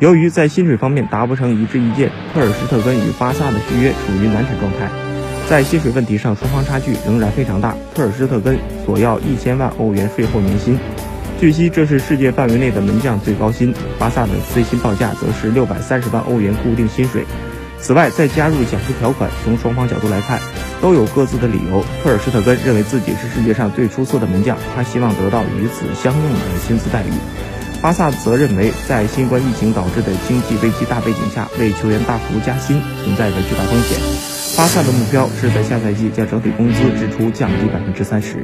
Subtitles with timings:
[0.00, 4.90] 由于在薪水方面达不成一致意见，特尔施特根与巴萨的续约处于难产状态。
[5.46, 7.76] 在薪水问题上，双方差距仍然非常大。
[7.94, 10.78] 特尔施特根索要一千万欧元税后年薪，
[11.38, 13.74] 据悉这是世界范围内的门将最高薪。
[13.98, 17.26] 巴萨的最新报价则是六百三十万欧元固定薪水，
[17.78, 19.30] 此外再加入奖金条款。
[19.44, 20.40] 从双方角度来看，
[20.80, 21.84] 都有各自的理由。
[22.02, 27.12] 特尔施特根认为自己是世界上最出色的门将，他希望得到与此相应的薪资待遇。
[27.82, 33.98] 巴萨则认为，在新冠疫情导致的经济危机大背景下，为球员大幅加薪存在着巨大风险。
[34.58, 38.36] 巴萨的目标是在下赛季将整体工资支出降低百分之三十。